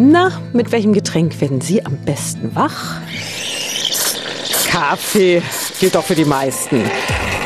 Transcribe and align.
Na, 0.00 0.30
mit 0.52 0.70
welchem 0.70 0.92
Getränk 0.92 1.40
werden 1.40 1.60
Sie 1.60 1.84
am 1.84 1.96
besten 1.96 2.54
wach? 2.54 3.00
Kaffee 4.68 5.42
gilt 5.80 5.96
doch 5.96 6.04
für 6.04 6.14
die 6.14 6.24
meisten. 6.24 6.84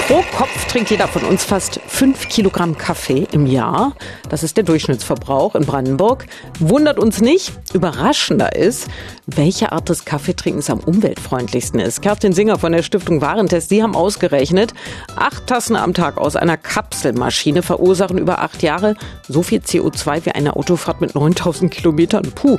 Pro 0.07 0.23
Kopf 0.37 0.67
trinkt 0.67 0.91
jeder 0.91 1.07
von 1.07 1.25
uns 1.25 1.45
fast 1.45 1.81
5 1.87 2.29
Kilogramm 2.29 2.77
Kaffee 2.77 3.27
im 3.31 3.47
Jahr. 3.47 3.95
Das 4.29 4.43
ist 4.43 4.57
der 4.57 4.65
Durchschnittsverbrauch 4.65 5.55
in 5.55 5.65
Brandenburg. 5.65 6.27
Wundert 6.59 6.99
uns 6.99 7.21
nicht. 7.21 7.53
Überraschender 7.73 8.57
ist, 8.57 8.89
welche 9.27 9.71
Art 9.71 9.89
des 9.89 10.05
Kaffeetrinkens 10.05 10.71
am 10.71 10.81
umweltfreundlichsten 10.81 11.79
ist. 11.79 12.03
Kerstin 12.03 12.33
Singer 12.33 12.59
von 12.59 12.73
der 12.73 12.83
Stiftung 12.83 13.21
Warentest, 13.21 13.69
Sie 13.69 13.83
haben 13.83 13.95
ausgerechnet, 13.95 14.75
acht 15.15 15.47
Tassen 15.47 15.77
am 15.77 15.95
Tag 15.95 16.19
aus 16.19 16.35
einer 16.35 16.57
Kapselmaschine 16.57 17.63
verursachen 17.63 18.19
über 18.19 18.41
acht 18.41 18.63
Jahre 18.63 18.97
so 19.29 19.43
viel 19.43 19.61
CO2 19.61 20.27
wie 20.27 20.33
eine 20.33 20.57
Autofahrt 20.57 21.01
mit 21.01 21.15
9000 21.15 21.71
Kilometern. 21.73 22.33
Puh, 22.35 22.59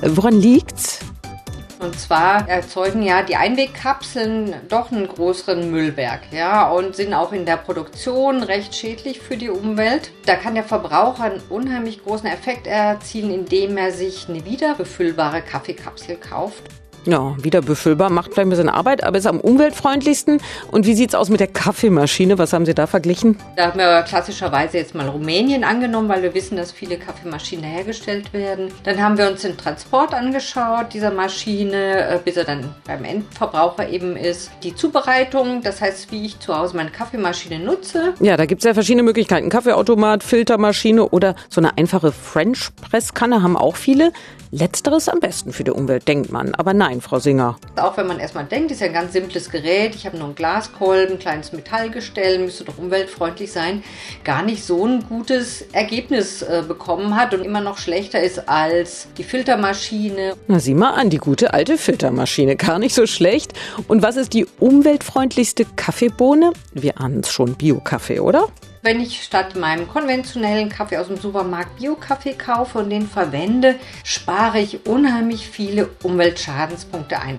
woran 0.00 0.34
liegt's? 0.34 1.00
Und 1.84 2.00
zwar 2.00 2.48
erzeugen 2.48 3.02
ja 3.02 3.22
die 3.22 3.36
Einwegkapseln 3.36 4.54
doch 4.70 4.90
einen 4.90 5.06
größeren 5.06 5.70
Müllberg, 5.70 6.20
ja, 6.32 6.70
und 6.70 6.96
sind 6.96 7.12
auch 7.12 7.32
in 7.32 7.44
der 7.44 7.58
Produktion 7.58 8.42
recht 8.42 8.74
schädlich 8.74 9.20
für 9.20 9.36
die 9.36 9.50
Umwelt. 9.50 10.10
Da 10.24 10.36
kann 10.36 10.54
der 10.54 10.64
Verbraucher 10.64 11.24
einen 11.24 11.42
unheimlich 11.50 12.02
großen 12.02 12.26
Effekt 12.26 12.66
erzielen, 12.66 13.30
indem 13.30 13.76
er 13.76 13.92
sich 13.92 14.30
eine 14.30 14.46
wiederbefüllbare 14.46 15.42
Kaffeekapsel 15.42 16.16
kauft. 16.16 16.62
Ja, 17.06 17.34
wieder 17.38 17.60
befüllbar, 17.60 18.10
macht 18.10 18.32
vielleicht 18.32 18.46
ein 18.46 18.50
bisschen 18.50 18.68
Arbeit, 18.68 19.04
aber 19.04 19.18
ist 19.18 19.26
am 19.26 19.40
umweltfreundlichsten. 19.40 20.40
Und 20.70 20.86
wie 20.86 20.94
sieht's 20.94 21.14
aus 21.14 21.28
mit 21.28 21.40
der 21.40 21.48
Kaffeemaschine? 21.48 22.38
Was 22.38 22.52
haben 22.52 22.64
Sie 22.64 22.74
da 22.74 22.86
verglichen? 22.86 23.38
Da 23.56 23.66
haben 23.66 23.78
wir 23.78 24.02
klassischerweise 24.02 24.78
jetzt 24.78 24.94
mal 24.94 25.08
Rumänien 25.08 25.64
angenommen, 25.64 26.08
weil 26.08 26.22
wir 26.22 26.34
wissen, 26.34 26.56
dass 26.56 26.72
viele 26.72 26.96
Kaffeemaschinen 26.96 27.64
hergestellt 27.64 28.32
werden. 28.32 28.68
Dann 28.84 29.02
haben 29.02 29.18
wir 29.18 29.28
uns 29.30 29.42
den 29.42 29.56
Transport 29.56 30.14
angeschaut 30.14 30.94
dieser 30.94 31.10
Maschine, 31.10 32.08
äh, 32.08 32.18
bis 32.24 32.36
er 32.36 32.44
dann 32.44 32.74
beim 32.86 33.04
Endverbraucher 33.04 33.88
eben 33.88 34.16
ist. 34.16 34.50
Die 34.62 34.74
Zubereitung, 34.74 35.62
das 35.62 35.80
heißt, 35.80 36.10
wie 36.10 36.24
ich 36.24 36.40
zu 36.40 36.56
Hause 36.56 36.76
meine 36.76 36.90
Kaffeemaschine 36.90 37.58
nutze. 37.58 38.14
Ja, 38.20 38.36
da 38.36 38.46
gibt's 38.46 38.64
ja 38.64 38.74
verschiedene 38.74 39.02
Möglichkeiten. 39.02 39.50
Kaffeeautomat, 39.50 40.22
Filtermaschine 40.22 41.08
oder 41.08 41.34
so 41.48 41.60
eine 41.60 41.76
einfache 41.76 42.12
French-Presskanne 42.12 43.42
haben 43.42 43.56
auch 43.56 43.76
viele. 43.76 44.12
Letzteres 44.50 45.08
am 45.08 45.18
besten 45.18 45.52
für 45.52 45.64
die 45.64 45.72
Umwelt, 45.72 46.06
denkt 46.06 46.30
man. 46.30 46.54
Aber 46.54 46.74
nein, 46.74 46.93
Frau 47.00 47.18
Singer. 47.18 47.56
Auch 47.76 47.96
wenn 47.96 48.06
man 48.06 48.18
erstmal 48.18 48.44
denkt, 48.44 48.70
ist 48.70 48.80
ja 48.80 48.86
ein 48.88 48.92
ganz 48.92 49.12
simples 49.12 49.50
Gerät. 49.50 49.94
Ich 49.94 50.06
habe 50.06 50.16
nur 50.16 50.26
einen 50.26 50.34
Glaskolben, 50.34 51.16
ein 51.16 51.18
kleines 51.18 51.52
Metallgestell, 51.52 52.38
müsste 52.38 52.64
doch 52.64 52.78
umweltfreundlich 52.78 53.52
sein. 53.52 53.82
Gar 54.24 54.42
nicht 54.42 54.64
so 54.64 54.86
ein 54.86 55.04
gutes 55.08 55.62
Ergebnis 55.72 56.42
äh, 56.42 56.62
bekommen 56.66 57.16
hat 57.16 57.34
und 57.34 57.42
immer 57.44 57.60
noch 57.60 57.78
schlechter 57.78 58.22
ist 58.22 58.48
als 58.48 59.08
die 59.18 59.24
Filtermaschine. 59.24 60.34
Na, 60.46 60.58
sieh 60.58 60.74
mal 60.74 60.94
an, 60.94 61.10
die 61.10 61.18
gute 61.18 61.54
alte 61.54 61.78
Filtermaschine. 61.78 62.56
Gar 62.56 62.78
nicht 62.78 62.94
so 62.94 63.06
schlecht. 63.06 63.52
Und 63.88 64.02
was 64.02 64.16
ist 64.16 64.32
die 64.32 64.46
umweltfreundlichste 64.60 65.64
Kaffeebohne? 65.76 66.52
Wir 66.72 67.00
ahnen 67.00 67.20
es 67.20 67.30
schon, 67.30 67.54
Bio-Kaffee, 67.54 68.20
oder? 68.20 68.48
Wenn 68.84 69.00
ich 69.00 69.22
statt 69.22 69.56
meinem 69.56 69.88
konventionellen 69.88 70.68
Kaffee 70.68 70.98
aus 70.98 71.06
dem 71.06 71.16
Supermarkt 71.16 71.78
Bio-Kaffee 71.78 72.34
kaufe 72.34 72.80
und 72.80 72.90
den 72.90 73.08
verwende, 73.08 73.76
spare 74.04 74.60
ich 74.60 74.86
unheimlich 74.86 75.48
viele 75.48 75.88
Umweltschadenspunkte 76.02 77.18
ein. 77.18 77.38